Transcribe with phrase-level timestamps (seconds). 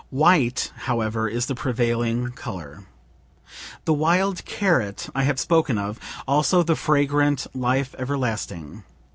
[0.09, 2.85] White, however, is the prevailing color.
[3.85, 8.83] The wild carrot I have spoken of; also the fragrant life everlasting.